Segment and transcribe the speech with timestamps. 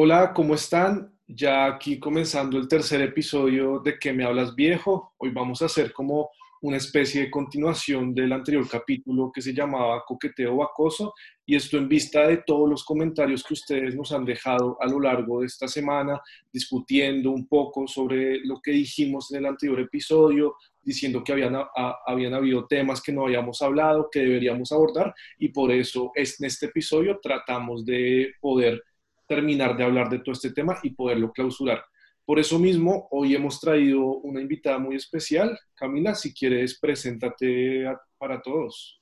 [0.00, 1.12] Hola, ¿cómo están?
[1.26, 5.12] Ya aquí comenzando el tercer episodio de ¿Qué me hablas viejo?
[5.18, 6.30] Hoy vamos a hacer como
[6.62, 11.14] una especie de continuación del anterior capítulo que se llamaba Coqueteo Acoso
[11.44, 15.00] y esto en vista de todos los comentarios que ustedes nos han dejado a lo
[15.00, 16.20] largo de esta semana,
[16.52, 21.56] discutiendo un poco sobre lo que dijimos en el anterior episodio, diciendo que habían,
[22.06, 26.66] habían habido temas que no habíamos hablado, que deberíamos abordar y por eso en este
[26.66, 28.80] episodio tratamos de poder
[29.28, 31.84] terminar de hablar de todo este tema y poderlo clausurar.
[32.24, 35.58] Por eso mismo, hoy hemos traído una invitada muy especial.
[35.74, 37.86] Camila, si quieres, preséntate
[38.18, 39.00] para todos.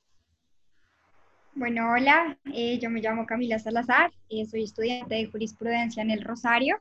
[1.55, 6.21] Bueno, hola, eh, yo me llamo Camila Salazar, eh, soy estudiante de jurisprudencia en el
[6.21, 6.79] Rosario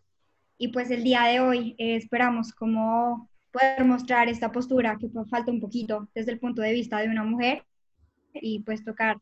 [0.59, 5.51] y pues el día de hoy eh, esperamos como poder mostrar esta postura que falta
[5.51, 7.65] un poquito desde el punto de vista de una mujer
[8.35, 9.17] y pues tocar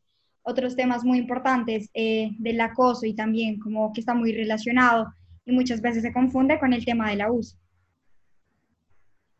[0.45, 5.11] otros temas muy importantes eh, del acoso y también como que está muy relacionado
[5.43, 7.57] y muchas veces se confunde con el tema del abuso.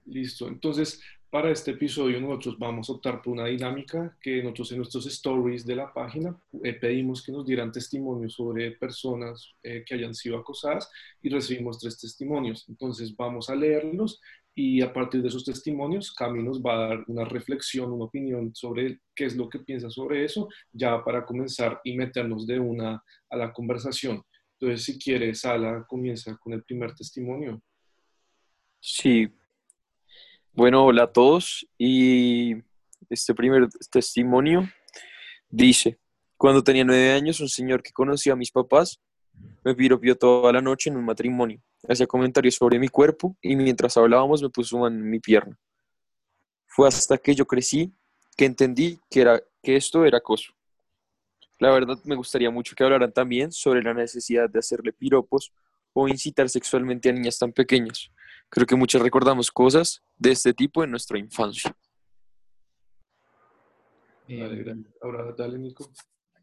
[0.06, 4.78] Listo, entonces para este episodio nosotros vamos a optar por una dinámica que nosotros en
[4.78, 9.96] nuestros stories de la página eh, pedimos que nos dieran testimonios sobre personas eh, que
[9.96, 10.90] hayan sido acosadas
[11.22, 12.66] y recibimos tres testimonios.
[12.70, 14.22] Entonces vamos a leerlos
[14.58, 18.56] y a partir de esos testimonios, Cami nos va a dar una reflexión, una opinión
[18.56, 23.04] sobre qué es lo que piensa sobre eso, ya para comenzar y meternos de una
[23.30, 24.24] a la conversación.
[24.58, 27.62] Entonces, si quieres, Sala, comienza con el primer testimonio.
[28.80, 29.28] Sí.
[30.54, 31.68] Bueno, hola a todos.
[31.78, 32.56] Y
[33.10, 34.70] este primer testimonio
[35.50, 36.00] dice,
[36.38, 39.02] cuando tenía nueve años, un señor que conocía a mis papás
[39.66, 43.98] me piropió toda la noche en un matrimonio hacía comentarios sobre mi cuerpo y mientras
[43.98, 45.58] hablábamos me puso en mi pierna.
[46.68, 47.94] Fue hasta que yo crecí
[48.36, 50.54] que entendí que, era, que esto era acoso.
[51.60, 55.54] La verdad me gustaría mucho que hablaran también sobre la necesidad de hacerle piropos
[55.94, 58.12] o incitar sexualmente a niñas tan pequeñas.
[58.50, 61.76] Creo que muchos recordamos cosas de este tipo en nuestra infancia.
[65.02, 65.90] ahora dale, Nico.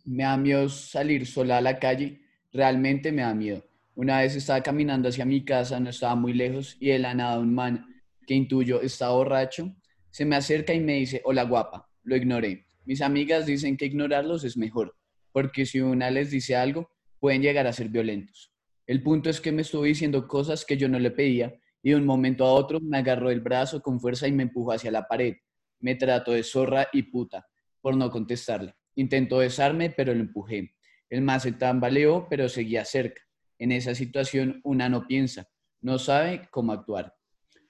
[0.05, 2.23] Me da miedo salir sola a la calle,
[2.53, 3.63] realmente me da miedo.
[3.95, 7.39] Una vez estaba caminando hacia mi casa, no estaba muy lejos, y de la nada
[7.39, 7.87] un man
[8.27, 9.75] que intuyo estaba borracho,
[10.11, 12.67] se me acerca y me dice, hola guapa, lo ignoré.
[12.87, 14.97] Mis amigas dicen que ignorarlos es mejor,
[15.31, 18.53] porque si una les dice algo, pueden llegar a ser violentos.
[18.87, 21.97] El punto es que me estuvo diciendo cosas que yo no le pedía y de
[21.97, 25.07] un momento a otro me agarró el brazo con fuerza y me empujó hacia la
[25.07, 25.37] pared.
[25.81, 27.47] Me trató de zorra y puta,
[27.81, 28.75] por no contestarle.
[28.95, 30.75] Intentó besarme, pero lo empujé.
[31.11, 33.23] El más se tambaleó, pero seguía cerca.
[33.63, 35.49] En esa situación una no piensa,
[35.83, 37.15] no sabe cómo actuar.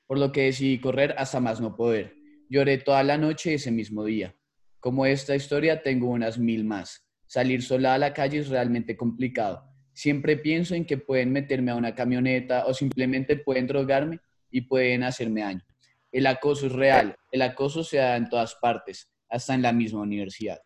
[0.07, 2.15] Por lo que decidí correr hasta más no poder.
[2.49, 4.35] Lloré toda la noche ese mismo día.
[4.81, 7.07] Como esta historia tengo unas mil más.
[7.27, 9.69] Salir sola a la calle es realmente complicado.
[9.93, 14.19] Siempre pienso en que pueden meterme a una camioneta o simplemente pueden drogarme
[14.51, 15.67] y pueden hacerme daño.
[16.11, 20.01] El acoso es real, el acoso se da en todas partes, hasta en la misma
[20.01, 20.59] universidad.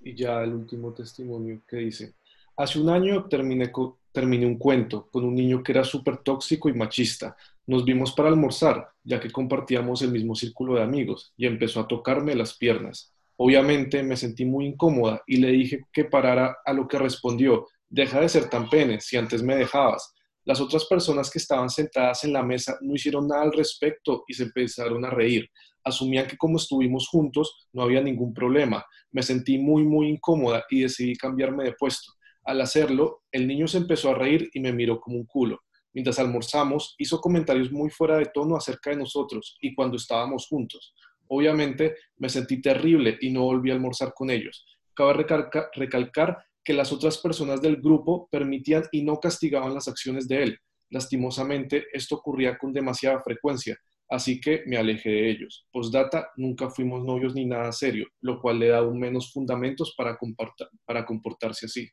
[0.00, 2.14] Y ya el último testimonio que dice,
[2.56, 3.72] Hace un año terminé,
[4.46, 7.34] un cuento con un niño que era súper tóxico y machista.
[7.66, 11.88] Nos vimos para almorzar, ya que compartíamos el mismo círculo de amigos, y empezó a
[11.88, 13.14] tocarme las piernas.
[13.36, 18.20] Obviamente me sentí muy incómoda y le dije que parara a lo que respondió, deja
[18.20, 20.12] de ser tan pene, si antes me dejabas.
[20.44, 24.34] Las otras personas que estaban sentadas en la mesa no hicieron nada al respecto y
[24.34, 25.48] se empezaron a reír.
[25.84, 28.84] Asumían que como estuvimos juntos no había ningún problema.
[29.10, 32.12] Me sentí muy, muy incómoda y decidí cambiarme de puesto.
[32.44, 35.60] Al hacerlo, el niño se empezó a reír y me miró como un culo.
[35.94, 40.94] Mientras almorzamos, hizo comentarios muy fuera de tono acerca de nosotros y cuando estábamos juntos.
[41.28, 44.66] Obviamente me sentí terrible y no volví a almorzar con ellos.
[44.94, 45.24] Cabe
[45.74, 50.58] recalcar que las otras personas del grupo permitían y no castigaban las acciones de él.
[50.90, 53.78] Lastimosamente, esto ocurría con demasiada frecuencia,
[54.08, 55.66] así que me alejé de ellos.
[55.72, 60.18] Postdata, nunca fuimos novios ni nada serio, lo cual le da aún menos fundamentos para,
[60.84, 61.88] para comportarse así.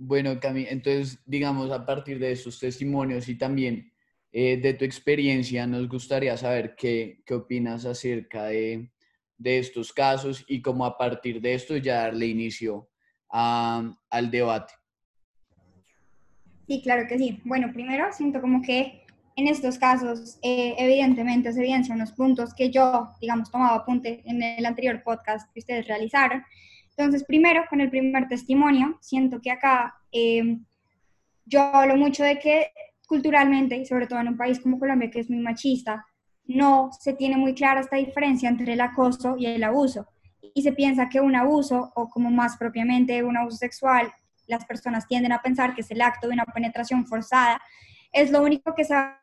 [0.00, 3.92] Bueno, Cami, entonces, digamos, a partir de esos testimonios y también
[4.30, 8.92] eh, de tu experiencia, nos gustaría saber qué, qué opinas acerca de,
[9.36, 12.88] de, estos casos y cómo a partir de esto ya darle inicio
[13.28, 14.72] al debate.
[16.68, 17.40] Sí, claro que sí.
[17.44, 19.02] Bueno, primero siento como que
[19.34, 24.42] en estos casos, eh, evidentemente se evidencian los puntos que yo, digamos, tomaba apunte en
[24.42, 26.44] el anterior podcast que ustedes realizaron.
[26.98, 30.58] Entonces, primero, con el primer testimonio, siento que acá eh,
[31.46, 32.72] yo hablo mucho de que
[33.06, 36.04] culturalmente, y sobre todo en un país como Colombia, que es muy machista,
[36.44, 40.08] no se tiene muy clara esta diferencia entre el acoso y el abuso.
[40.54, 44.12] Y se piensa que un abuso, o como más propiamente un abuso sexual,
[44.48, 47.60] las personas tienden a pensar que es el acto de una penetración forzada,
[48.10, 49.22] es lo único que se va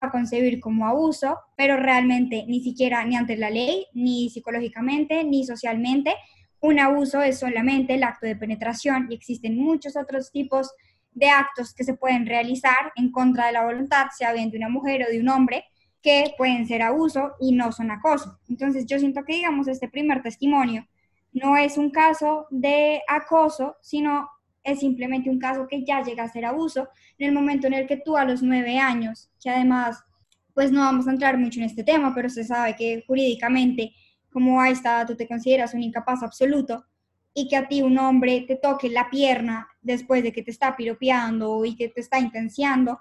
[0.00, 5.44] a concebir como abuso, pero realmente ni siquiera ni ante la ley, ni psicológicamente, ni
[5.44, 6.14] socialmente,
[6.64, 10.72] un abuso es solamente el acto de penetración y existen muchos otros tipos
[11.12, 14.70] de actos que se pueden realizar en contra de la voluntad, sea bien de una
[14.70, 15.66] mujer o de un hombre,
[16.00, 18.38] que pueden ser abuso y no son acoso.
[18.48, 20.88] Entonces yo siento que, digamos, este primer testimonio
[21.32, 24.30] no es un caso de acoso, sino
[24.62, 26.88] es simplemente un caso que ya llega a ser abuso
[27.18, 30.02] en el momento en el que tú a los nueve años, que además,
[30.54, 33.92] pues no vamos a entrar mucho en este tema, pero se sabe que jurídicamente,
[34.34, 36.84] como a esta edad tú te consideras un incapaz absoluto
[37.32, 40.76] y que a ti un hombre te toque la pierna después de que te está
[40.76, 42.98] piropeando y que te está intenciando,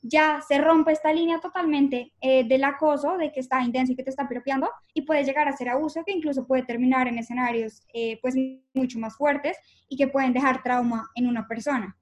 [0.00, 4.04] ya se rompe esta línea totalmente eh, del acoso, de que está intenso y que
[4.04, 7.82] te está piropeando, y puede llegar a ser abuso que incluso puede terminar en escenarios
[7.92, 8.36] eh, pues
[8.72, 9.56] mucho más fuertes
[9.88, 11.96] y que pueden dejar trauma en una persona.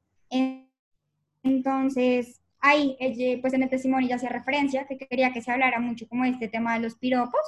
[1.43, 5.81] Entonces, ahí, eh, pues en el testimonio ya hacía referencia que quería que se hablara
[5.81, 7.41] mucho como este tema de los piropos,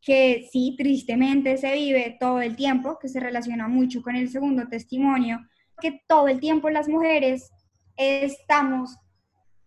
[0.00, 4.66] que sí, tristemente se vive todo el tiempo, que se relaciona mucho con el segundo
[4.68, 5.40] testimonio,
[5.80, 7.50] que todo el tiempo las mujeres
[7.96, 8.96] estamos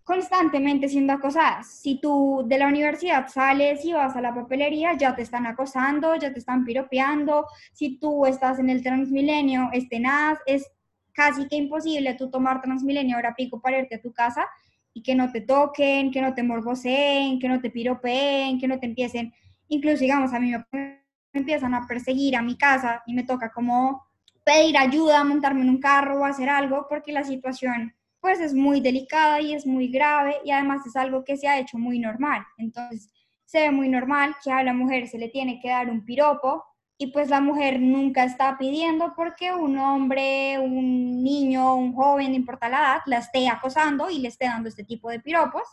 [0.03, 1.80] constantemente siendo acosadas.
[1.80, 6.15] Si tú de la universidad sales y vas a la papelería, ya te están acosando,
[6.15, 7.45] ya te están piropeando.
[7.74, 10.69] Si tú estás en el Transmilenio, es tenaz, es
[11.13, 14.45] casi que imposible tú tomar Transmilenio ahora pico para irte a tu casa
[14.94, 18.79] y que no te toquen, que no te morboseen, que no te piropeen, que no
[18.79, 19.33] te empiecen,
[19.74, 21.04] incluso digamos, a mí me
[21.34, 24.04] empiezan a perseguir a mi casa y me toca como
[24.44, 28.80] pedir ayuda, montarme en un carro o hacer algo porque la situación pues es muy
[28.80, 32.42] delicada y es muy grave y además es algo que se ha hecho muy normal.
[32.58, 33.12] Entonces,
[33.44, 36.64] se ve muy normal que a la mujer se le tiene que dar un piropo
[36.98, 42.36] y pues la mujer nunca está pidiendo porque un hombre, un niño, un joven, no
[42.36, 45.64] importa la edad, la esté acosando y le esté dando este tipo de piropos.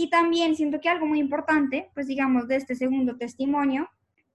[0.00, 3.90] Y también siento que algo muy importante, pues digamos, de este segundo testimonio,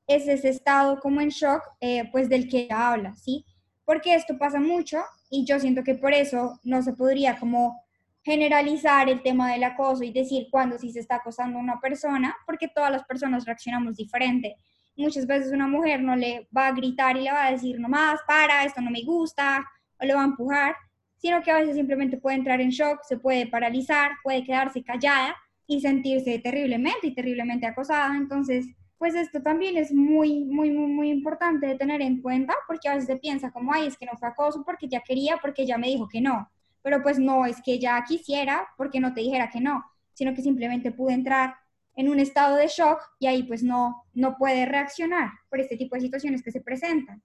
[0.08, 3.46] es ese estado como en shock, eh, pues del que habla, ¿sí?
[3.86, 4.98] Porque esto pasa mucho
[5.30, 7.82] y yo siento que por eso no se podría como
[8.24, 12.36] generalizar el tema del acoso y decir cuándo sí se está acosando a una persona,
[12.46, 14.58] porque todas las personas reaccionamos diferente.
[14.98, 18.20] Muchas veces una mujer no le va a gritar y le va a decir nomás,
[18.28, 19.66] para, esto no me gusta,
[19.98, 20.76] o le va a empujar,
[21.16, 25.34] sino que a veces simplemente puede entrar en shock, se puede paralizar, puede quedarse callada
[25.74, 28.16] y sentirse terriblemente y terriblemente acosada.
[28.16, 28.68] Entonces,
[28.98, 32.94] pues esto también es muy, muy, muy, muy importante de tener en cuenta porque a
[32.94, 35.78] veces se piensa como, ay, es que no fue acoso porque ya quería, porque ya
[35.78, 36.48] me dijo que no.
[36.84, 39.84] Pero pues no, es que ya quisiera porque no te dijera que no,
[40.14, 41.56] sino que simplemente pude entrar
[41.96, 45.96] en un estado de shock y ahí pues no, no puede reaccionar por este tipo
[45.96, 47.24] de situaciones que se presentan.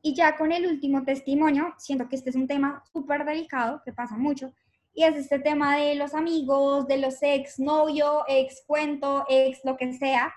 [0.00, 3.92] Y ya con el último testimonio, siento que este es un tema súper delicado, que
[3.92, 4.52] pasa mucho,
[4.94, 9.76] y es este tema de los amigos, de los ex novio, ex cuento, ex lo
[9.76, 10.34] que sea,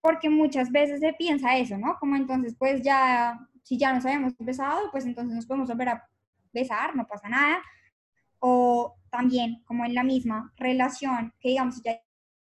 [0.00, 1.96] porque muchas veces se piensa eso, ¿no?
[1.98, 6.08] Como entonces, pues ya, si ya nos habíamos besado, pues entonces nos podemos volver a
[6.52, 7.62] besar, no pasa nada.
[8.38, 11.98] O también, como en la misma relación, que digamos, ya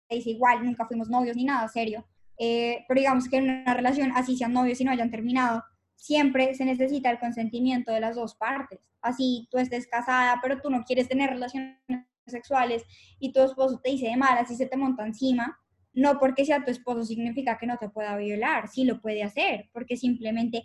[0.10, 2.06] dice igual, nunca fuimos novios ni nada serio,
[2.38, 5.64] eh, pero digamos que en una relación, así sean novios y no hayan terminado,
[5.96, 8.80] siempre se necesita el consentimiento de las dos partes.
[9.02, 11.78] Así tú estés casada, pero tú no quieres tener relaciones
[12.25, 12.84] sexuales
[13.20, 15.60] y tu esposo te dice de mal, así se te monta encima,
[15.94, 19.70] no porque sea tu esposo significa que no te pueda violar, sí lo puede hacer,
[19.72, 20.64] porque simplemente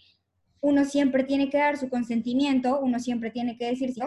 [0.61, 4.01] uno siempre tiene que dar su consentimiento, uno siempre tiene que decir sí,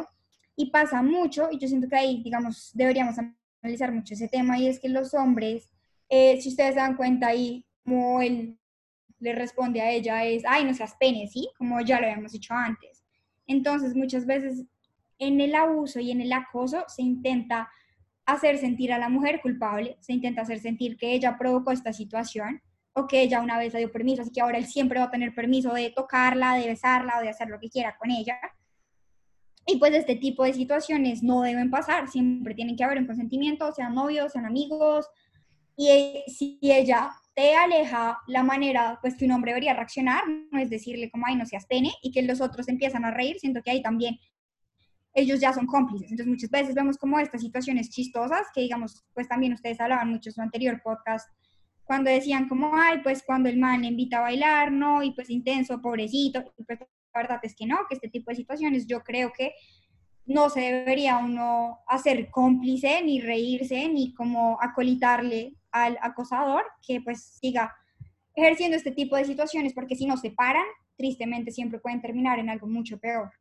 [0.55, 3.15] y pasa mucho, y yo siento que ahí, digamos, deberíamos
[3.61, 5.69] analizar mucho ese tema, y es que los hombres,
[6.09, 8.59] eh, si ustedes se dan cuenta ahí, como él
[9.23, 11.49] le responde a ella es, ay, no seas pene, ¿sí?
[11.57, 13.03] Como ya lo habíamos dicho antes.
[13.47, 14.65] Entonces, muchas veces
[15.17, 17.69] en el abuso y en el acoso se intenta
[18.25, 22.61] hacer sentir a la mujer culpable, se intenta hacer sentir que ella provocó esta situación
[22.93, 25.11] o que ella una vez le dio permiso, así que ahora él siempre va a
[25.11, 28.37] tener permiso de tocarla, de besarla o de hacer lo que quiera con ella.
[29.65, 33.71] Y pues este tipo de situaciones no deben pasar, siempre tienen que haber un consentimiento,
[33.71, 35.09] sean novios, sean amigos,
[35.75, 40.69] y si ella te aleja la manera pues que un hombre debería reaccionar, no es
[40.69, 43.71] decirle como, ay, no seas pene, y que los otros empiezan a reír, siento que
[43.71, 44.17] ahí también
[45.15, 46.11] ellos ya son cómplices.
[46.11, 50.29] Entonces muchas veces vemos como estas situaciones chistosas, que digamos, pues también ustedes hablaban mucho
[50.29, 51.29] en su anterior podcast,
[51.83, 55.29] cuando decían como, ay, pues cuando el man le invita a bailar, no, y pues
[55.29, 56.87] intenso, pobrecito, y pues la
[57.21, 59.53] verdad es que no, que este tipo de situaciones yo creo que
[60.25, 67.23] no se debería uno hacer cómplice, ni reírse, ni como acolitarle al acosador que pues
[67.41, 67.75] siga
[68.35, 70.65] ejerciendo este tipo de situaciones, porque si no se paran,
[70.97, 73.31] tristemente siempre pueden terminar en algo mucho peor.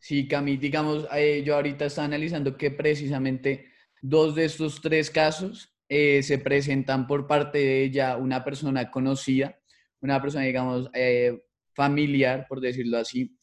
[0.00, 3.66] Sí, Cami, digamos, eh, yo ahorita estaba analizando que precisamente
[4.00, 9.58] dos de estos tres casos eh, se presentan por parte de ella una persona conocida,
[10.00, 11.42] una persona, digamos, eh,
[11.74, 13.36] familiar, por decirlo así.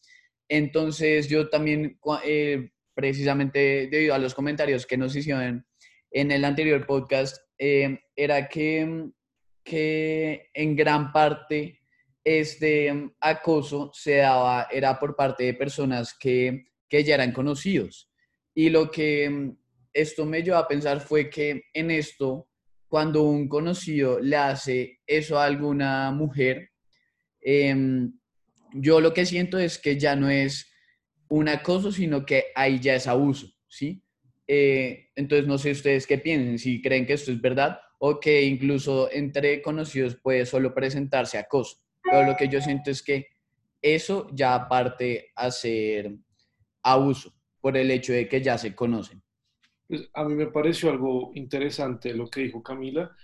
[0.47, 1.99] Entonces, yo también,
[2.93, 5.65] precisamente debido a los comentarios que nos hicieron
[6.11, 9.09] en el anterior podcast, era que,
[9.63, 11.81] que en gran parte
[12.23, 18.11] este mm, acoso se daba, era por parte de personas que, que ya eran conocidos.
[18.53, 19.53] Y lo que
[19.93, 22.49] esto me llevó a pensar fue que en esto,
[22.87, 26.71] cuando un conocido le hace eso a alguna mujer,
[27.41, 28.13] em,
[28.73, 30.71] yo lo que siento es que ya no es
[31.29, 34.04] un acoso, sino que ahí ya es abuso, ¿sí?
[34.47, 38.43] Eh, entonces, no sé ustedes qué piensan, si creen que esto es verdad o que
[38.43, 41.77] incluso entre conocidos puede solo presentarse acoso.
[42.03, 43.27] Pero lo que yo siento es que
[43.81, 46.15] eso ya parte a ser
[46.83, 49.21] abuso por el hecho de que ya se conocen.
[49.87, 53.15] Pues, a mí me pareció algo interesante lo que dijo Camila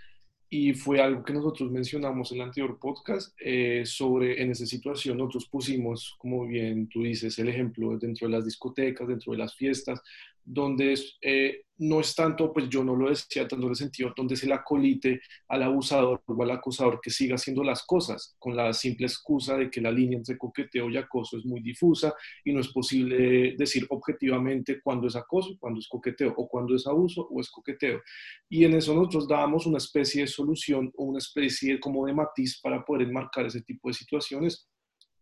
[0.49, 5.17] y fue algo que nosotros mencionamos en el anterior podcast eh, sobre en esa situación
[5.17, 9.55] nosotros pusimos, como bien tú dices, el ejemplo dentro de las discotecas, dentro de las
[9.55, 10.01] fiestas,
[10.43, 14.35] donde eh, no es tanto, pues yo no lo decía tanto en el sentido donde
[14.35, 18.71] se la colite al abusador o al acusador que siga haciendo las cosas con la
[18.73, 22.13] simple excusa de que la línea entre coqueteo y acoso es muy difusa
[22.45, 26.85] y no es posible decir objetivamente cuándo es acoso, cuándo es coqueteo o cuándo es
[26.85, 27.99] abuso o es coqueteo.
[28.47, 32.59] Y en eso nosotros dábamos una especie de solución o una especie como de matiz
[32.61, 34.67] para poder enmarcar ese tipo de situaciones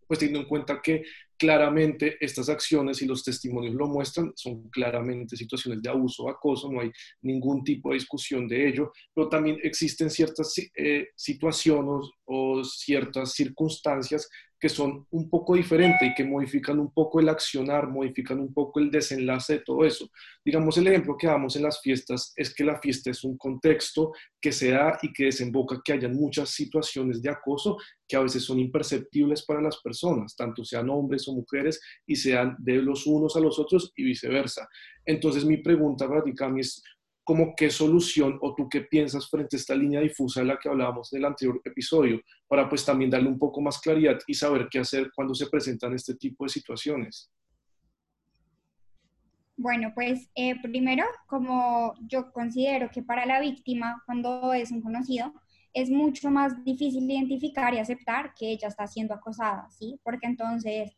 [0.10, 1.04] pues teniendo en cuenta que
[1.40, 6.70] claramente estas acciones y los testimonios lo muestran, son claramente situaciones de abuso o acoso,
[6.72, 6.92] no hay
[7.22, 14.30] ningún tipo de discusión de ello, pero también existen ciertas eh, situaciones o ciertas circunstancias
[14.60, 18.80] que son un poco diferentes y que modifican un poco el accionar, modifican un poco
[18.80, 20.10] el desenlace de todo eso.
[20.44, 24.12] Digamos, el ejemplo que damos en las fiestas es que la fiesta es un contexto
[24.42, 27.78] que se da y que desemboca que hayan muchas situaciones de acoso
[28.08, 32.56] que a veces son imperceptibles para las personas, tanto sean hombres o mujeres, y sean
[32.60, 34.68] de los unos a los otros y viceversa.
[35.06, 36.84] Entonces, mi pregunta para ti, Cami, es
[37.24, 40.68] como qué solución o tú qué piensas frente a esta línea difusa de la que
[40.68, 44.68] hablábamos en el anterior episodio, para pues también darle un poco más claridad y saber
[44.70, 47.32] qué hacer cuando se presentan este tipo de situaciones.
[49.62, 55.34] Bueno, pues eh, primero, como yo considero que para la víctima, cuando es un conocido,
[55.74, 60.00] es mucho más difícil identificar y aceptar que ella está siendo acosada, ¿sí?
[60.04, 60.98] Porque entonces,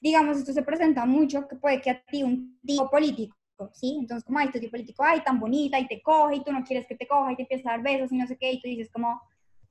[0.00, 3.36] digamos, esto se presenta mucho que puede que a ti un tipo político
[3.72, 3.96] ¿sí?
[4.00, 6.64] Entonces, como, ay, tu tipo político, ay, tan bonita, y te coge, y tú no
[6.64, 8.60] quieres que te coja, y te empieza a dar besos, y no sé qué, y
[8.60, 9.20] tú dices como,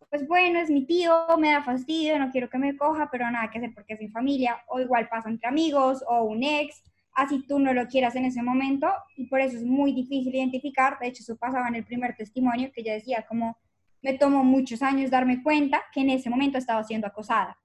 [0.09, 3.49] pues bueno, es mi tío, me da fastidio, no quiero que me coja, pero nada
[3.49, 6.83] que hacer porque es mi familia, o igual pasa entre amigos, o un ex,
[7.13, 10.97] así tú no lo quieras en ese momento, y por eso es muy difícil identificar,
[10.99, 13.57] de hecho eso pasaba en el primer testimonio, que ella decía como,
[14.01, 17.57] me tomó muchos años darme cuenta que en ese momento estaba siendo acosada.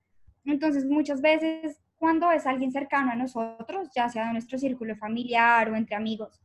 [0.44, 5.70] Entonces, muchas veces cuando es alguien cercano a nosotros, ya sea de nuestro círculo familiar
[5.70, 6.40] o entre amigos,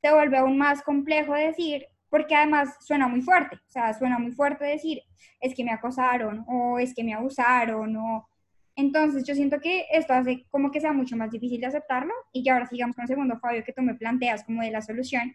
[0.00, 4.32] se vuelve aún más complejo decir, porque además suena muy fuerte, o sea, suena muy
[4.32, 5.02] fuerte decir,
[5.40, 8.28] es que me acosaron o es que me abusaron o...
[8.76, 12.42] Entonces yo siento que esto hace como que sea mucho más difícil de aceptarlo y
[12.42, 15.34] que ahora sigamos con el segundo, Fabio, que tú me planteas como de la solución.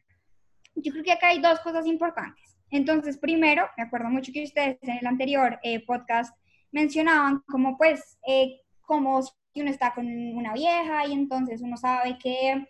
[0.75, 2.57] Yo creo que acá hay dos cosas importantes.
[2.69, 6.35] Entonces, primero, me acuerdo mucho que ustedes en el anterior eh, podcast
[6.71, 9.21] mencionaban como pues eh, como
[9.53, 12.67] que uno está con una vieja y entonces uno sabe que,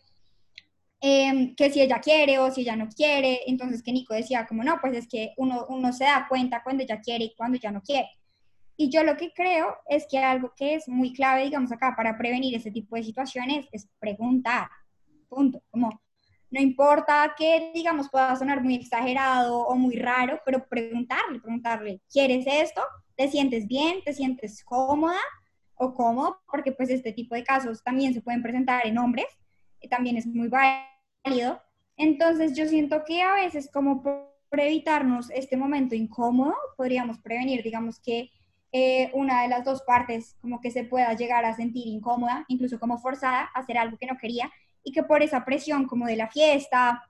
[1.01, 4.63] em, que si ella quiere o si ella no quiere, entonces que Nico decía como
[4.63, 7.71] no, pues es que uno, uno se da cuenta cuando ella quiere y cuando ella
[7.71, 8.09] no quiere.
[8.77, 12.17] Y yo lo que creo es que algo que es muy clave, digamos acá, para
[12.17, 14.69] prevenir ese tipo de situaciones es preguntar,
[15.27, 15.89] punto, como
[16.51, 22.45] no importa que, digamos, pueda sonar muy exagerado o muy raro, pero preguntarle, preguntarle, ¿quieres
[22.47, 22.81] esto?
[23.15, 24.01] ¿Te sientes bien?
[24.03, 25.19] ¿Te sientes cómoda?
[25.79, 29.27] O cómo, porque pues este tipo de casos también se pueden presentar en hombres,
[29.89, 31.61] también es muy válido.
[31.95, 37.99] Entonces yo siento que a veces como por, evitarnos este momento incómodo, podríamos prevenir, digamos
[37.99, 38.29] que
[38.71, 42.79] eh, una de las dos partes como que se pueda llegar a sentir incómoda, incluso
[42.79, 44.51] como forzada a hacer algo que no quería
[44.83, 47.03] y que por esa presión como de la fiesta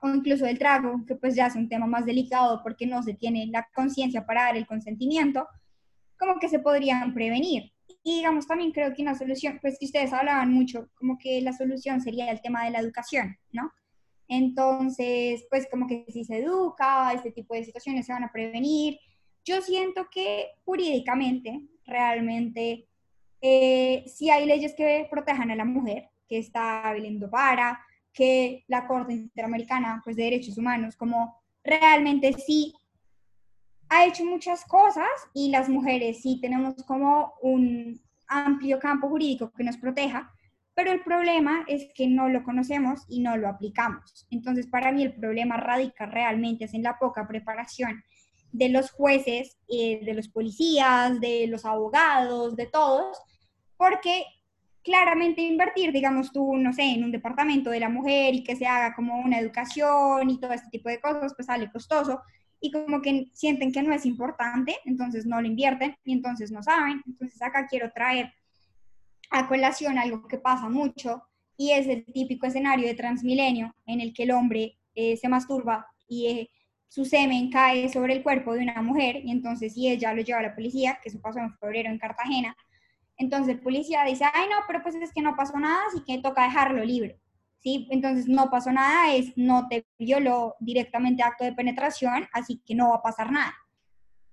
[0.00, 3.14] o incluso del trago, que pues ya es un tema más delicado porque no se
[3.14, 5.46] tiene la conciencia para dar el consentimiento,
[6.18, 7.72] como que se podrían prevenir.
[8.02, 11.52] Y digamos, también creo que una solución, pues que ustedes hablaban mucho, como que la
[11.52, 13.72] solución sería el tema de la educación, ¿no?
[14.28, 18.98] Entonces, pues como que si se educa, este tipo de situaciones se van a prevenir.
[19.44, 22.86] Yo siento que jurídicamente, realmente,
[23.40, 27.80] eh, si hay leyes que protejan a la mujer, que está Belén para,
[28.12, 32.74] que la Corte Interamericana pues, de Derechos Humanos, como realmente sí
[33.88, 39.64] ha hecho muchas cosas y las mujeres sí tenemos como un amplio campo jurídico que
[39.64, 40.32] nos proteja,
[40.74, 44.26] pero el problema es que no lo conocemos y no lo aplicamos.
[44.30, 48.02] Entonces, para mí el problema radica realmente es en la poca preparación
[48.52, 53.18] de los jueces, eh, de los policías, de los abogados, de todos,
[53.76, 54.24] porque
[54.82, 58.66] claramente invertir, digamos tú, no sé, en un departamento de la mujer y que se
[58.66, 62.22] haga como una educación y todo este tipo de cosas, pues sale costoso
[62.60, 66.62] y como que sienten que no es importante, entonces no lo invierten y entonces no
[66.62, 67.02] saben.
[67.06, 68.32] Entonces acá quiero traer
[69.30, 71.22] a colación algo que pasa mucho
[71.56, 75.86] y es el típico escenario de Transmilenio en el que el hombre eh, se masturba
[76.08, 76.50] y eh,
[76.88, 80.40] su semen cae sobre el cuerpo de una mujer y entonces si ella lo lleva
[80.40, 82.56] a la policía, que eso pasó en febrero en Cartagena,
[83.18, 86.22] entonces el policía dice, ay no, pero pues es que no pasó nada, así que
[86.22, 87.18] toca dejarlo libre.
[87.60, 87.88] ¿Sí?
[87.90, 92.90] Entonces no pasó nada, es no te violó directamente acto de penetración, así que no
[92.90, 93.54] va a pasar nada.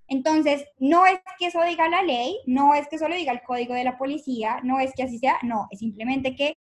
[0.08, 3.42] Entonces, no es que eso diga la ley, no es que eso lo diga el
[3.42, 6.58] código de la policía, no es que así sea, no, es simplemente que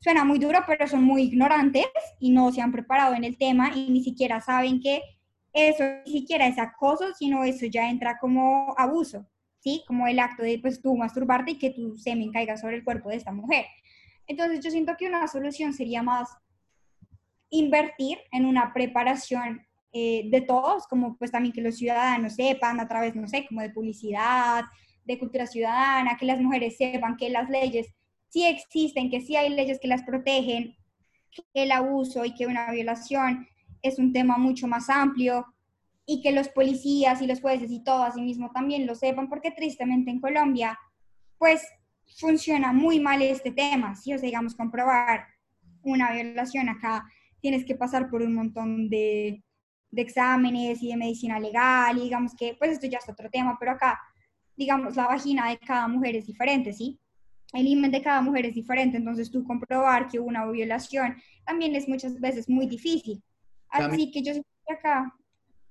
[0.00, 1.86] suena muy duro, pero son muy ignorantes
[2.18, 5.02] y no se han preparado en el tema y ni siquiera saben que
[5.52, 9.26] eso ni siquiera es acoso, sino eso ya entra como abuso,
[9.58, 9.84] ¿sí?
[9.86, 13.10] Como el acto de pues tú masturbarte y que tu semen caiga sobre el cuerpo
[13.10, 13.66] de esta mujer.
[14.32, 16.30] Entonces yo siento que una solución sería más
[17.50, 19.60] invertir en una preparación
[19.92, 23.60] eh, de todos, como pues también que los ciudadanos sepan a través, no sé, como
[23.60, 24.64] de publicidad,
[25.04, 27.88] de cultura ciudadana, que las mujeres sepan que las leyes
[28.30, 30.76] sí existen, que sí hay leyes que las protegen,
[31.30, 33.46] que el abuso y que una violación
[33.82, 35.44] es un tema mucho más amplio
[36.06, 39.50] y que los policías y los jueces y todo así mismo también lo sepan, porque
[39.50, 40.78] tristemente en Colombia,
[41.36, 41.62] pues
[42.18, 45.26] funciona muy mal este tema, si o sea, digamos, comprobar
[45.82, 47.04] una violación acá,
[47.40, 49.42] tienes que pasar por un montón de
[49.92, 53.56] de exámenes y de medicina legal, y digamos que, pues esto ya es otro tema,
[53.60, 54.00] pero acá,
[54.56, 56.98] digamos, la vagina de cada mujer es diferente, ¿sí?
[57.52, 61.76] El himen de cada mujer es diferente, entonces tú comprobar que hubo una violación también
[61.76, 63.22] es muchas veces muy difícil.
[63.68, 65.14] Así que yo estoy acá,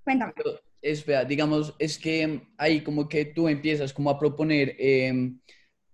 [0.03, 0.33] cuéntame.
[0.79, 5.39] Espera, digamos, es que ahí como que tú empiezas como a proponer, em,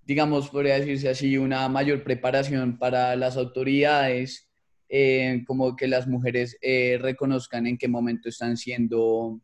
[0.08, 4.50] digamos, podría decirse así, una mayor preparación para las autoridades
[4.88, 9.42] eh, como que las mujeres eh, reconozcan en qué momento están siendo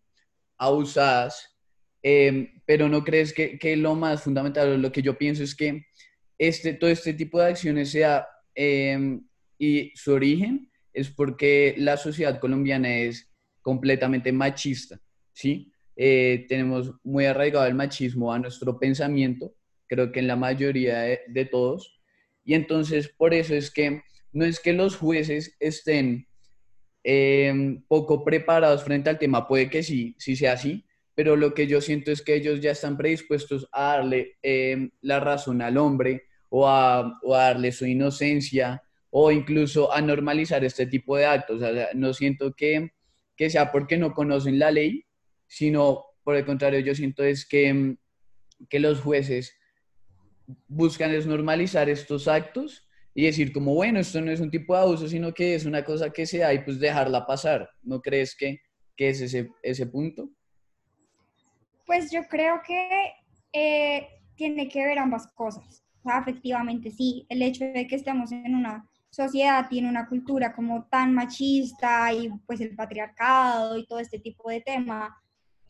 [0.57, 1.53] abusadas,
[2.01, 5.85] eh, pero no crees que, que, lo más fundamental, lo que yo pienso es que
[6.37, 12.99] este, todo este tipo de acciones sea, y su origen es porque la sociedad colombiana
[12.99, 13.29] es
[13.61, 14.97] completamente machista,
[15.33, 15.73] ¿sí?
[15.95, 19.53] tenemos muy arraigado el machismo a nuestro pensamiento,
[19.87, 21.99] creo que en la mayoría de, de todos,
[22.43, 24.01] y entonces por eso es que
[24.33, 26.27] no es que los jueces estén
[27.03, 31.67] em, poco preparados frente al tema, puede que sí, sí sea así, pero lo que
[31.67, 36.23] yo siento es que ellos ya están predispuestos a darle em, la razón al hombre
[36.49, 41.57] o a, darle su inocencia o incluso a normalizar este tipo de actos.
[41.57, 42.91] O sea, no siento que,
[43.37, 45.05] que sea porque no conocen la ley,
[45.47, 47.97] sino por el contrario, yo siento es que, em,
[48.69, 49.55] que los jueces
[50.67, 55.07] buscan desnormalizar estos actos y decir como, bueno, esto no es un tipo de abuso,
[55.07, 57.69] sino que es una cosa que se da y pues dejarla pasar.
[57.83, 58.61] ¿No crees que,
[58.95, 60.29] que es ese, ese punto?
[61.85, 63.11] Pues yo creo que
[63.51, 65.83] eh, tiene que ver ambas cosas.
[66.03, 70.85] O efectivamente, sí, el hecho de que estemos en una sociedad en una cultura como
[70.85, 75.15] tan machista y pues el patriarcado y todo este tipo de tema,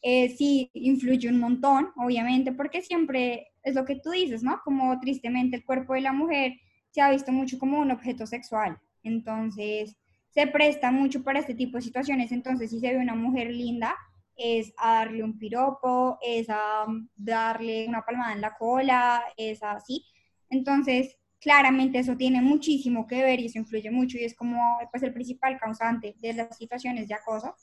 [0.04, 4.60] eh, sí influye un montón, obviamente, porque siempre es lo que tú dices, ¿no?
[4.66, 6.54] Como tristemente el cuerpo de la mujer
[6.92, 8.78] se ha visto mucho como un objeto sexual.
[9.02, 9.96] Entonces,
[10.30, 12.34] se presta mucho para este tipo de situaciones.
[12.34, 13.96] Entonces, si se ve una mujer linda,
[14.36, 16.86] es a darle un piropo, es a
[17.16, 20.06] darle una palmada en la cola, es así.
[20.50, 25.04] Entonces, claramente eso tiene muchísimo que ver y eso influye mucho y es como pues,
[25.04, 27.56] el principal causante de las situaciones de acoso.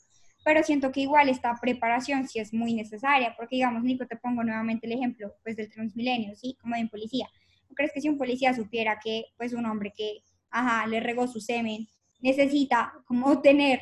[0.43, 4.43] Pero siento que igual esta preparación sí es muy necesaria, porque digamos, Nico, te pongo
[4.43, 6.57] nuevamente el ejemplo pues, del transmilenio, ¿sí?
[6.59, 7.27] Como en policía.
[7.75, 11.39] Crees que si un policía supiera que pues un hombre que, ajá, le regó su
[11.39, 11.87] semen,
[12.19, 13.81] necesita como tener,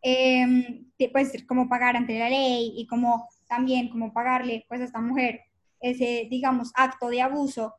[0.00, 5.00] em, pues como pagar ante la ley y como también como pagarle pues a esta
[5.00, 5.40] mujer
[5.80, 7.74] ese, digamos, acto de abuso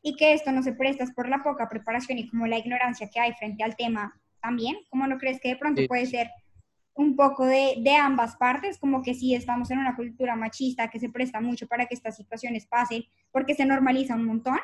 [0.00, 3.20] y que esto no se presta por la poca preparación y como la ignorancia que
[3.20, 6.30] hay frente al tema también, ¿cómo no crees que de pronto puede ser
[6.98, 10.98] un poco de, de, ambas partes, como que sí estamos en una cultura machista que
[10.98, 14.58] se presta mucho para que estas situaciones pasen, porque se normaliza un montón,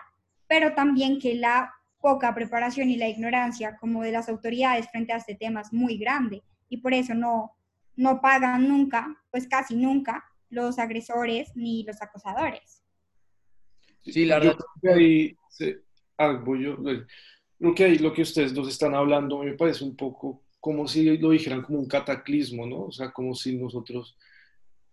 [0.49, 5.17] pero también que la poca preparación y la ignorancia como de las autoridades frente a
[5.17, 7.53] este tema es muy grande y por eso no,
[7.95, 12.83] no pagan nunca, pues casi nunca, los agresores ni los acosadores.
[14.03, 14.57] Sí, la verdad.
[14.81, 15.37] Creo que ahí,
[16.19, 16.77] ah, yo,
[17.59, 21.19] creo que ahí lo que ustedes nos están hablando me parece un poco como si
[21.19, 22.85] lo dijeran como un cataclismo, ¿no?
[22.87, 24.17] O sea, como si nosotros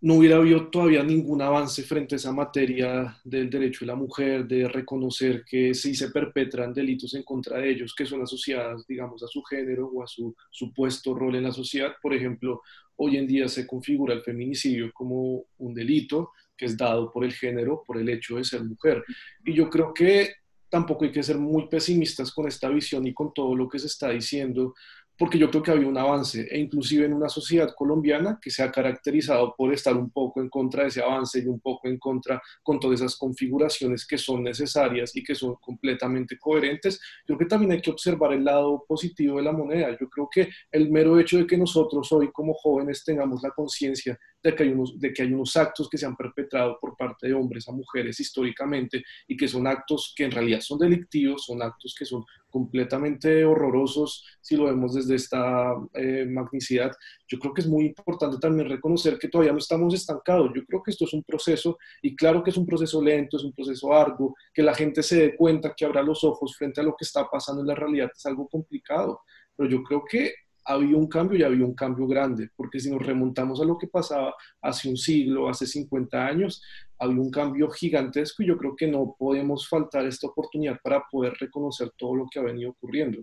[0.02, 4.46] no hubiera habido todavía ningún avance frente a esa materia del derecho de la mujer,
[4.46, 9.22] de reconocer que si se perpetran delitos en contra de ellos que son asociados, digamos,
[9.22, 11.94] a su género o a su supuesto rol en la sociedad.
[12.02, 12.60] Por ejemplo,
[12.96, 17.32] hoy en día se configura el feminicidio como un delito que es dado por el
[17.32, 19.02] género, por el hecho de ser mujer.
[19.42, 20.34] Y yo creo que
[20.72, 23.88] tampoco hay que ser muy pesimistas con esta visión y con todo lo que se
[23.88, 24.74] está diciendo,
[25.18, 28.62] porque yo creo que había un avance, e inclusive en una sociedad colombiana que se
[28.62, 31.98] ha caracterizado por estar un poco en contra de ese avance y un poco en
[31.98, 37.38] contra con todas esas configuraciones que son necesarias y que son completamente coherentes, yo creo
[37.38, 39.96] que también hay que observar el lado positivo de la moneda.
[39.98, 44.18] Yo creo que el mero hecho de que nosotros hoy como jóvenes tengamos la conciencia
[44.42, 47.28] de que, hay unos, de que hay unos actos que se han perpetrado por parte
[47.28, 51.62] de hombres a mujeres históricamente y que son actos que en realidad son delictivos, son
[51.62, 56.92] actos que son completamente horrorosos si lo vemos desde esta eh, magnicidad.
[57.26, 60.50] Yo creo que es muy importante también reconocer que todavía no estamos estancados.
[60.54, 63.44] Yo creo que esto es un proceso y claro que es un proceso lento, es
[63.44, 66.84] un proceso arduo, que la gente se dé cuenta, que abra los ojos frente a
[66.84, 69.20] lo que está pasando en la realidad es algo complicado.
[69.56, 70.32] Pero yo creo que
[70.64, 73.86] había un cambio y había un cambio grande, porque si nos remontamos a lo que
[73.86, 76.62] pasaba hace un siglo, hace 50 años,
[76.98, 81.34] había un cambio gigantesco y yo creo que no podemos faltar esta oportunidad para poder
[81.40, 83.22] reconocer todo lo que ha venido ocurriendo.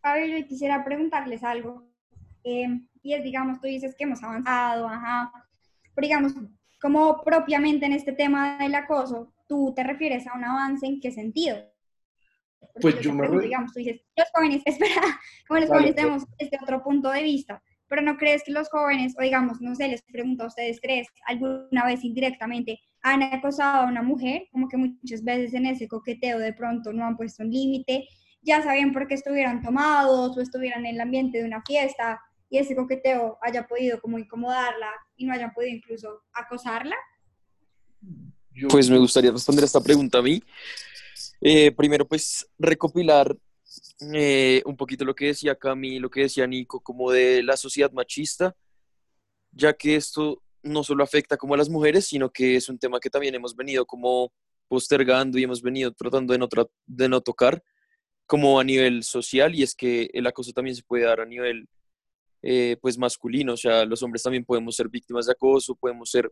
[0.00, 1.88] Pablo, yo quisiera preguntarles algo,
[2.44, 5.32] eh, y es, digamos, tú dices que hemos avanzado, ajá,
[5.94, 6.34] pero digamos,
[6.80, 11.10] como propiamente en este tema del acoso, ¿tú te refieres a un avance en qué
[11.10, 11.56] sentido?
[12.80, 15.02] Pues yo, me digamos, tú dices, los jóvenes, espera,
[15.48, 19.14] como los jóvenes tenemos este otro punto de vista, pero no crees que los jóvenes,
[19.18, 23.88] o digamos, no sé, les pregunto a ustedes tres, alguna vez indirectamente han acosado a
[23.88, 27.50] una mujer, como que muchas veces en ese coqueteo de pronto no han puesto un
[27.50, 28.06] límite,
[28.42, 32.58] ya sabían por qué estuvieran tomados o estuvieran en el ambiente de una fiesta y
[32.58, 36.96] ese coqueteo haya podido como incomodarla y no hayan podido incluso acosarla?
[38.68, 40.42] Pues me gustaría responder esta pregunta a mí.
[41.40, 43.36] Eh, primero, pues recopilar
[44.12, 47.92] eh, un poquito lo que decía Cami, lo que decía Nico, como de la sociedad
[47.92, 48.56] machista,
[49.52, 53.00] ya que esto no solo afecta como a las mujeres, sino que es un tema
[53.00, 54.32] que también hemos venido como
[54.68, 56.48] postergando y hemos venido tratando de no,
[56.86, 57.62] de no tocar
[58.26, 61.68] como a nivel social y es que el acoso también se puede dar a nivel
[62.42, 66.30] eh, pues masculino, o sea, los hombres también podemos ser víctimas de acoso, podemos ser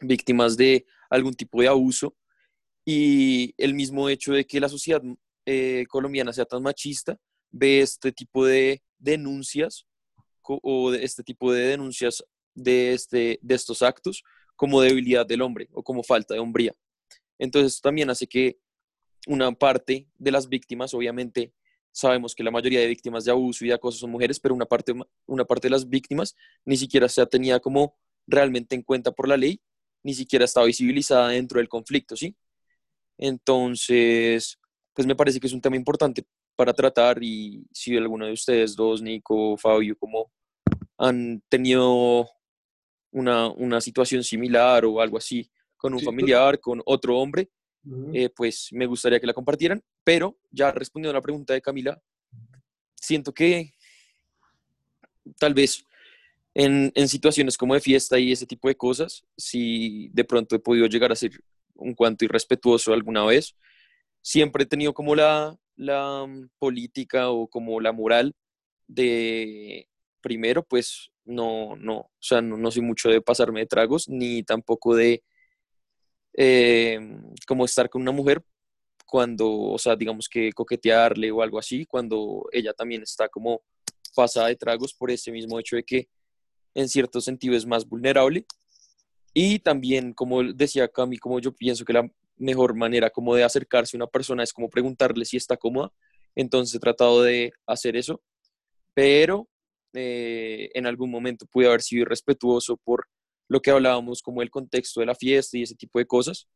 [0.00, 2.14] víctimas de algún tipo de abuso
[2.86, 5.02] y el mismo hecho de que la sociedad
[5.44, 7.18] eh, colombiana sea tan machista
[7.50, 9.86] ve este tipo de denuncias
[10.42, 14.22] o de este tipo de denuncias de, este, de estos actos
[14.54, 16.74] como debilidad del hombre o como falta de hombría.
[17.38, 18.58] Entonces también hace que
[19.26, 21.52] una parte de las víctimas, obviamente
[21.90, 24.66] sabemos que la mayoría de víctimas de abuso y de acoso son mujeres, pero una
[24.66, 24.94] parte,
[25.26, 27.96] una parte de las víctimas ni siquiera se ha tenida como
[28.28, 29.60] realmente en cuenta por la ley,
[30.04, 32.36] ni siquiera está visibilizada dentro del conflicto, ¿sí?
[33.18, 34.58] Entonces,
[34.94, 36.24] pues me parece que es un tema importante
[36.56, 40.32] para tratar y si alguno de ustedes dos, Nico, Fabio, como
[40.98, 42.28] han tenido
[43.12, 47.50] una, una situación similar o algo así con un familiar, con otro hombre,
[48.12, 49.82] eh, pues me gustaría que la compartieran.
[50.02, 52.00] Pero ya respondiendo a la pregunta de Camila,
[52.94, 53.74] siento que
[55.38, 55.84] tal vez
[56.54, 60.58] en, en, situaciones como de fiesta y ese tipo de cosas, si de pronto he
[60.58, 61.32] podido llegar a ser
[61.76, 63.56] un cuanto irrespetuoso alguna vez.
[64.22, 68.34] Siempre he tenido como la, la mm, política o como la moral
[68.88, 69.88] de,
[70.20, 74.94] primero, pues no, no, o sea, no, soy mucho de pasarme de tragos, ni tampoco
[74.94, 75.22] de
[76.34, 76.98] eh,
[77.46, 78.42] como estar con una mujer
[79.06, 83.62] cuando, o sea, digamos que coquetearle o algo así, cuando ella también está como
[84.14, 86.08] pasada de tragos por ese mismo hecho de que
[86.74, 88.46] en cierto sentido es más vulnerable
[89.38, 93.94] y también, como decía Cami, como yo pienso que la mejor manera como de acercarse
[93.94, 95.92] a una persona es como preguntarle si está cómoda.
[96.34, 98.22] Entonces he tratado de hacer eso,
[98.94, 99.46] pero
[99.92, 103.08] eh, en algún momento pude haber sido irrespetuoso por
[103.46, 106.48] lo que hablábamos como el contexto de la fiesta y ese tipo de cosas.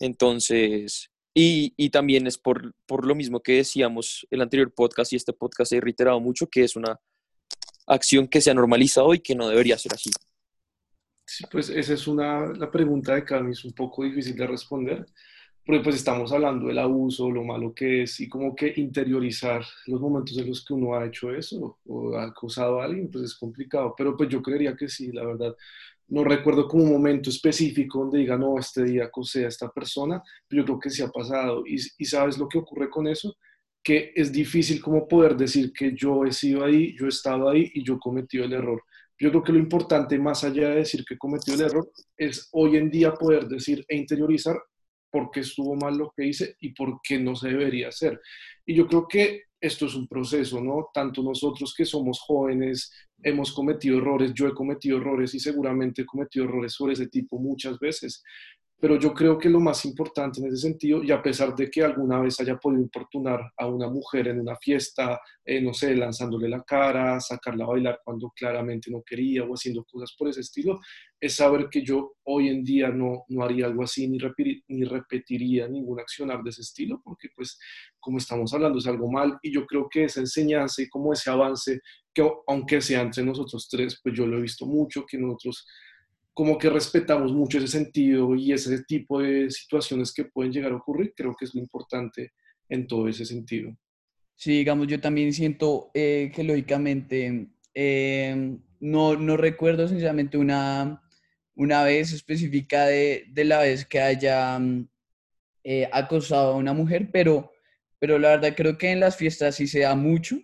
[0.00, 5.16] Entonces, y, y también es por, por, lo mismo que decíamos el anterior podcast y
[5.16, 6.98] este podcast he reiterado mucho, que es una
[7.86, 10.10] acción que se ha normalizado y que no debería ser así?
[11.50, 15.06] Pues esa es una, la pregunta de Cami, es un poco difícil de responder,
[15.64, 20.00] porque pues estamos hablando del abuso, lo malo que es, y como que interiorizar los
[20.00, 23.34] momentos en los que uno ha hecho eso o ha acosado a alguien, pues es
[23.34, 25.54] complicado, pero pues yo creería que sí, la verdad.
[26.08, 30.22] No recuerdo como un momento específico donde diga, no, este día acosé a esta persona,
[30.48, 31.64] pero yo creo que sí ha pasado.
[31.66, 33.36] Y, y sabes lo que ocurre con eso,
[33.82, 37.70] que es difícil como poder decir que yo he sido ahí, yo he estado ahí
[37.74, 38.82] y yo he cometido el error
[39.18, 42.76] yo creo que lo importante, más allá de decir que cometió el error, es hoy
[42.76, 44.56] en día poder decir e interiorizar
[45.10, 48.20] por qué estuvo mal lo que hice y por qué no se debería hacer.
[48.64, 50.88] Y yo creo que esto es un proceso, ¿no?
[50.92, 56.06] Tanto nosotros que somos jóvenes hemos cometido errores, yo he cometido errores y seguramente he
[56.06, 58.22] cometido errores sobre ese tipo muchas veces,
[58.80, 61.82] pero yo creo que lo más importante en ese sentido, y a pesar de que
[61.82, 66.48] alguna vez haya podido importunar a una mujer en una fiesta, eh, no sé, lanzándole
[66.48, 70.78] la cara, sacarla a bailar cuando claramente no quería o haciendo cosas por ese estilo,
[71.20, 74.18] es saber que yo hoy en día no, no haría algo así ni,
[74.68, 77.58] ni repetiría ningún accionar de ese estilo, porque pues
[77.98, 81.30] como estamos hablando es algo mal y yo creo que esa enseñanza y como ese
[81.30, 81.80] avance,
[82.14, 85.66] que aunque sea entre nosotros tres, pues yo lo he visto mucho, que nosotros
[86.38, 90.76] como que respetamos mucho ese sentido y ese tipo de situaciones que pueden llegar a
[90.76, 92.30] ocurrir, creo que es lo importante
[92.68, 93.76] en todo ese sentido.
[94.36, 101.02] Sí, digamos, yo también siento eh, que lógicamente eh, no, no, recuerdo sinceramente una,
[101.56, 104.60] una vez específica de, de la vez que haya
[105.64, 107.50] eh, acosado a una mujer, pero,
[107.98, 110.38] pero la verdad creo que en las fiestas sí se da mucho,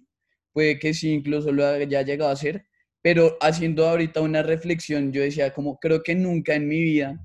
[0.52, 2.66] puede que sí incluso lo haya llegado a hacer,
[3.04, 7.20] pero haciendo ahorita una reflexión, yo decía como creo que nunca en mi vida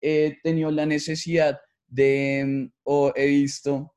[0.00, 3.92] he tenido la necesidad de mm, o he visto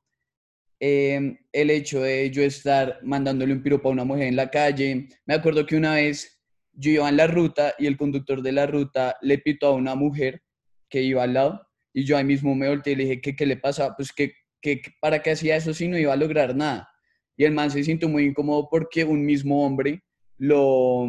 [0.80, 5.08] em, el hecho de yo estar mandándole un piropo a una mujer en la calle.
[5.24, 8.66] Me acuerdo que una vez yo iba en la ruta y el conductor de la
[8.66, 10.42] ruta le pitó a una mujer
[10.88, 13.46] que iba al lado y yo ahí mismo me volteé y le dije que qué
[13.46, 16.88] le pasa, pues que, que para qué hacía eso si no iba a lograr nada.
[17.36, 20.02] Y el man se sintió muy incómodo porque un mismo hombre
[20.44, 21.08] lo,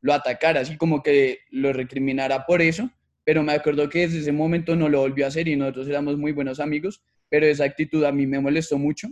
[0.00, 2.90] lo atacara, así como que lo recriminara por eso,
[3.24, 6.16] pero me acuerdo que desde ese momento no lo volvió a hacer y nosotros éramos
[6.16, 9.08] muy buenos amigos, pero esa actitud a mí me molestó mucho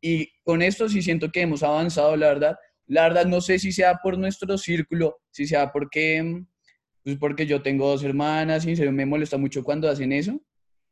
[0.00, 2.56] y con esto sí siento que hemos avanzado, la verdad.
[2.86, 6.44] La verdad no sé si sea por nuestro círculo, si sea porque,
[7.02, 10.40] pues porque yo tengo dos hermanas y me molesta mucho cuando hacen eso,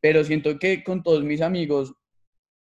[0.01, 1.95] pero siento que con todos mis amigos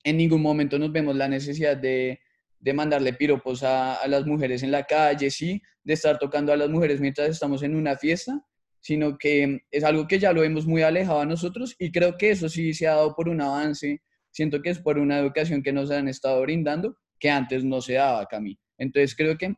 [0.05, 2.21] en ningún momento nos vemos la necesidad de,
[2.65, 6.71] de mandarle piropos a, las mujeres en la calle, sí, de estar tocando a las
[6.71, 8.43] mujeres mientras estamos en una fiesta,
[8.81, 12.31] sino que es algo que ya lo hemos muy alejado a nosotros y creo que
[12.31, 14.01] eso sí se ha dado por un avance,
[14.31, 17.95] siento que es por una educación que nos han estado brindando que antes no se
[17.95, 18.59] daba, Cami.
[18.79, 19.55] Entonces creo que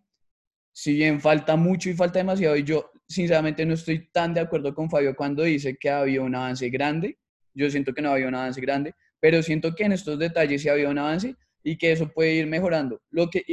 [0.73, 4.75] si bien falta mucho y falta demasiado, y yo sinceramente no estoy tan de acuerdo
[4.75, 7.19] con Fabio cuando dice que había un avance grande,
[7.55, 10.69] yo siento que no había un avance grande, pero siento que en estos detalles sí
[10.69, 13.03] había un avance y que eso puede ir mejorando.
[13.11, 13.45] Lo que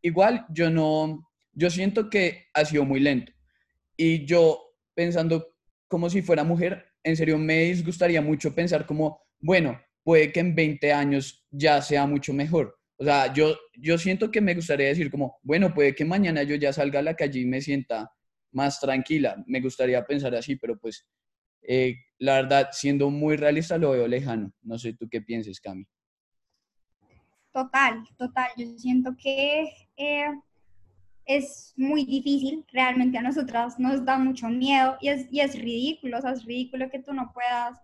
[0.00, 3.32] igual yo no, yo siento que ha sido muy lento.
[3.96, 4.62] Y yo
[4.94, 5.48] pensando
[5.88, 10.54] como si fuera mujer, en serio me disgustaría mucho pensar como, bueno, puede que en
[10.54, 12.78] 20 años ya sea mucho mejor.
[12.96, 16.54] O sea, yo, yo siento que me gustaría decir como, bueno, puede que mañana yo
[16.54, 18.12] ya salga a la calle y me sienta
[18.52, 19.42] más tranquila.
[19.48, 21.08] Me gustaría pensar así, pero pues
[21.62, 24.52] eh, la verdad, siendo muy realista, lo veo lejano.
[24.62, 25.84] No sé tú qué pienses, Cami.
[27.52, 28.48] Total, total.
[28.56, 30.30] Yo siento que eh,
[31.26, 36.18] es muy difícil, realmente a nosotras nos da mucho miedo y es, y es ridículo,
[36.18, 37.78] es ridículo que tú no puedas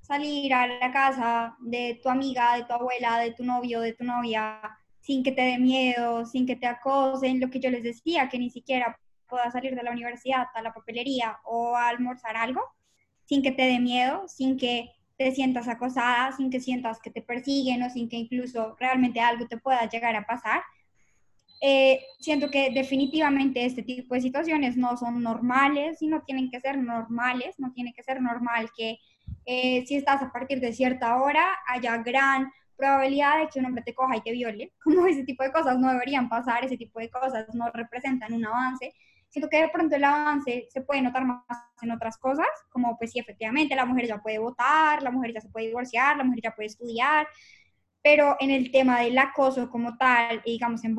[0.00, 4.04] salir a la casa de tu amiga, de tu abuela, de tu novio, de tu
[4.04, 4.60] novia,
[5.00, 8.38] sin que te dé miedo, sin que te acosen, lo que yo les decía, que
[8.38, 12.60] ni siquiera puedas salir de la universidad a la papelería o a almorzar algo,
[13.24, 14.90] sin que te dé miedo, sin que
[15.22, 19.46] te sientas acosada, sin que sientas que te persiguen o sin que incluso realmente algo
[19.46, 20.62] te pueda llegar a pasar.
[21.60, 26.60] Eh, siento que definitivamente este tipo de situaciones no son normales y no tienen que
[26.60, 28.98] ser normales, no tiene que ser normal que
[29.44, 33.84] eh, si estás a partir de cierta hora haya gran probabilidad de que un hombre
[33.84, 36.98] te coja y te viole, como ese tipo de cosas no deberían pasar, ese tipo
[36.98, 38.92] de cosas no representan un avance,
[39.32, 41.42] siento que de pronto el avance se puede notar más
[41.80, 45.40] en otras cosas, como pues sí, efectivamente, la mujer ya puede votar, la mujer ya
[45.40, 47.26] se puede divorciar, la mujer ya puede estudiar,
[48.02, 50.96] pero en el tema del acoso como tal, digamos en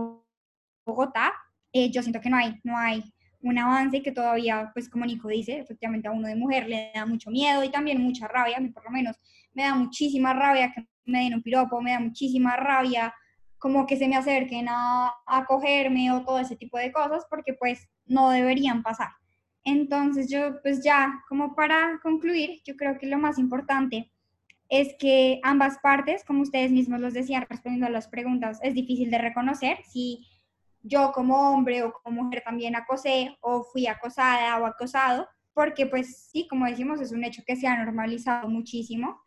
[0.84, 1.32] Bogotá,
[1.72, 3.04] eh, yo siento que no hay, no hay
[3.42, 7.06] un avance que todavía, pues como Nico dice, efectivamente a uno de mujer le da
[7.06, 9.16] mucho miedo y también mucha rabia, a mí por lo menos
[9.54, 13.14] me da muchísima rabia que me den un piropo, me da muchísima rabia
[13.60, 17.54] como que se me acerquen a, a cogerme o todo ese tipo de cosas, porque
[17.54, 19.10] pues no deberían pasar.
[19.64, 24.12] Entonces yo pues ya como para concluir, yo creo que lo más importante
[24.70, 29.12] es que ambas partes, como ustedes mismos los decían respondiendo a las preguntas, es difícil
[29.12, 30.26] de reconocer si
[30.82, 36.30] yo como hombre o como mujer también acosé o fui acosada o acosado, porque pues
[36.32, 39.22] sí, como decimos, es un hecho que se ha normalizado muchísimo,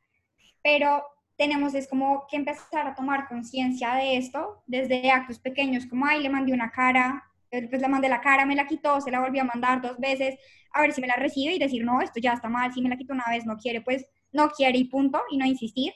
[0.63, 1.03] pero
[1.37, 6.23] tenemos es como que empezar a tomar conciencia de esto desde actos pequeños, como, ay,
[6.23, 9.43] le mandé una cara, pues le mandé la cara, me la quitó, se la volvió
[9.43, 10.37] a mandar dos veces,
[10.73, 12.89] a ver si me la recibe y decir, no, esto ya está mal, si me
[12.89, 15.93] la quito una vez, no quiere, pues no quiere y punto, y no insistir.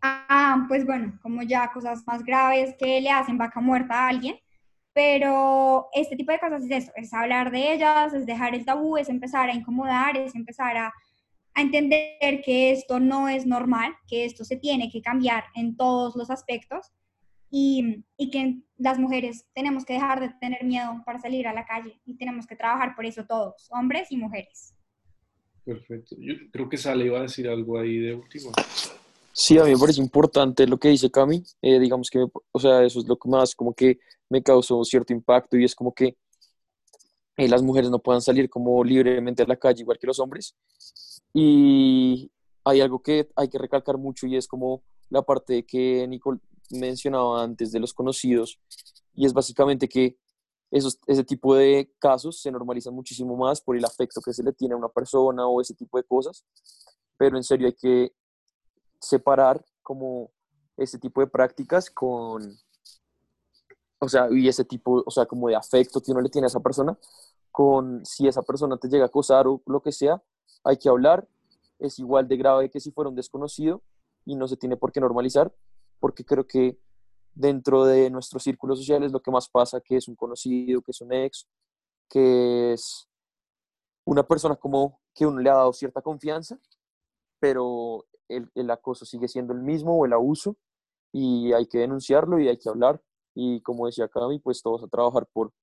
[0.00, 4.36] Ah, pues bueno, como ya cosas más graves que le hacen vaca muerta a alguien,
[4.92, 8.96] pero este tipo de cosas es eso, es hablar de ellas, es dejar el tabú,
[8.96, 10.92] es empezar a incomodar, es empezar a,
[11.54, 16.14] a entender que esto no es normal, que esto se tiene que cambiar en todos
[16.16, 16.92] los aspectos
[17.56, 21.64] y, y, que las mujeres tenemos que dejar de tener miedo para salir a la
[21.64, 24.74] calle y tenemos que trabajar por eso todos, hombres y mujeres.
[25.64, 26.16] Perfecto.
[26.18, 28.50] Yo creo que Sale iba a decir algo ahí de último.
[29.32, 31.44] Sí, a mí me parece importante lo que dice Cami.
[31.62, 35.12] Eh, digamos que, o sea, eso es lo que más como que me causó cierto
[35.12, 36.16] impacto y es como que
[37.36, 40.56] eh, las mujeres no puedan salir como libremente a la calle igual que los hombres.
[41.32, 42.32] Y
[42.64, 47.42] hay algo que hay que recalcar mucho y es como la parte que Nicole mencionaba
[47.42, 48.58] antes de los conocidos
[49.14, 50.16] y es básicamente que
[50.70, 54.52] esos, ese tipo de casos se normalizan muchísimo más por el afecto que se le
[54.52, 56.44] tiene a una persona o ese tipo de cosas,
[57.16, 58.12] pero en serio hay que
[59.00, 60.30] separar como
[60.76, 62.58] ese tipo de prácticas con,
[64.00, 66.48] o sea, y ese tipo, o sea, como de afecto que uno le tiene a
[66.48, 66.98] esa persona,
[67.52, 70.20] con si esa persona te llega a acosar o lo que sea,
[70.64, 71.28] hay que hablar,
[71.78, 73.82] es igual de grave que si fuera un desconocido
[74.24, 75.54] y no se tiene por qué normalizar,
[76.04, 76.78] porque creo que
[77.34, 81.00] dentro de nuestros círculos sociales lo que más pasa que es un conocido, que es
[81.00, 81.48] un ex,
[82.10, 83.08] que es
[84.04, 86.58] una persona como que uno le ha dado cierta confianza,
[87.40, 90.58] pero el, el acoso sigue siendo el mismo o el abuso
[91.10, 93.00] y hay que denunciarlo y hay que hablar.
[93.34, 95.54] Y como decía Cami, pues todos a trabajar por,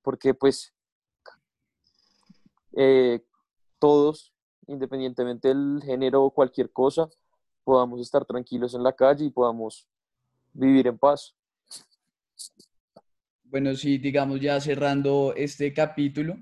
[0.00, 0.72] porque pues
[2.78, 3.22] eh,
[3.78, 4.32] todos,
[4.68, 7.10] independientemente del género o cualquier cosa,
[7.64, 9.86] podamos estar tranquilos en la calle y podamos
[10.52, 11.34] vivir en paz.
[13.44, 16.36] Bueno, sí, digamos ya cerrando este capítulo,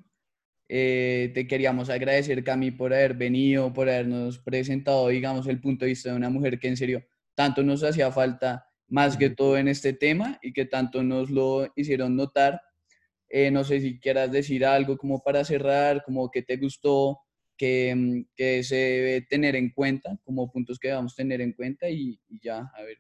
[0.69, 5.91] eh, te queríamos agradecer, Cami, por haber venido, por habernos presentado, digamos, el punto de
[5.91, 7.03] vista de una mujer que en serio
[7.35, 11.67] tanto nos hacía falta, más que todo en este tema, y que tanto nos lo
[11.77, 12.61] hicieron notar.
[13.31, 17.19] Eh, no sé si quieras decir algo como para cerrar, como que te gustó,
[17.59, 21.91] que, mm, que se debe tener en cuenta, como puntos que debamos tener en cuenta,
[21.91, 22.99] y, y ya, a ver.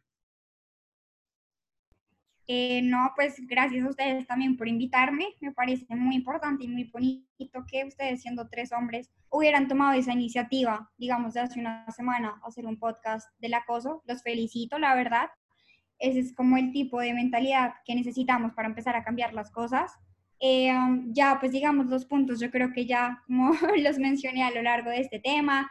[2.50, 5.26] Eh, no, pues gracias a ustedes también por invitarme.
[5.40, 10.14] Me parece muy importante y muy bonito que ustedes, siendo tres hombres, hubieran tomado esa
[10.14, 14.02] iniciativa, digamos, de hace una semana, hacer un podcast del acoso.
[14.06, 15.28] Los felicito, la verdad.
[15.98, 19.92] Ese es como el tipo de mentalidad que necesitamos para empezar a cambiar las cosas.
[20.40, 23.50] Eh, um, ya, pues digamos los puntos, yo creo que ya, como
[23.82, 25.70] los mencioné a lo largo de este tema,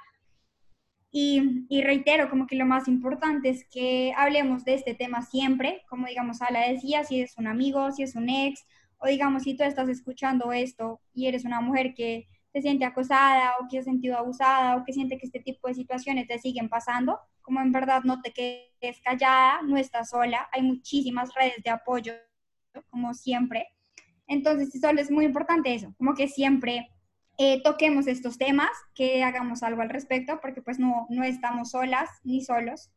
[1.09, 5.83] y, y, reitero, como que lo más importante es que hablemos de este tema siempre,
[5.89, 8.65] como digamos Ala decía, si es un amigo, si es un ex,
[8.99, 13.53] o digamos si tú estás escuchando esto y eres una mujer que se siente acosada
[13.59, 16.69] o que ha sentido abusada o que siente que este tipo de situaciones te siguen
[16.69, 21.69] pasando, como en verdad no te quedes callada, no estás sola, hay muchísimas redes de
[21.69, 22.13] apoyo,
[22.89, 23.67] como siempre.
[24.27, 26.89] Entonces, solo es muy importante eso, como que siempre
[27.37, 32.09] eh, toquemos estos temas, que hagamos algo al respecto, porque pues no, no estamos solas
[32.23, 32.89] ni solos.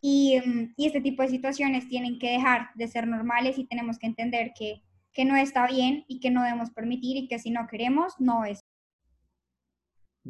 [0.00, 3.98] Y, mm, y, este tipo de situaciones tienen que dejar de ser normales y tenemos
[3.98, 7.50] que entender que, que no está bien y que no debemos permitir y que si
[7.50, 8.64] no queremos, no es.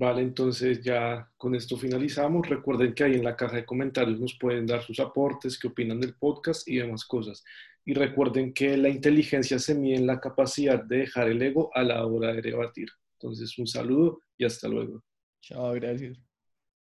[0.00, 2.48] Vale, entonces ya con esto finalizamos.
[2.48, 5.98] Recuerden que ahí en la caja de comentarios nos pueden dar sus aportes, qué opinan
[6.00, 7.42] del podcast y demás cosas.
[7.84, 11.82] Y recuerden que la inteligencia se mide en la capacidad de dejar el ego a
[11.82, 12.90] la hora de debatir.
[13.14, 15.02] Entonces, un saludo y hasta luego.
[15.40, 16.27] Chao, gracias.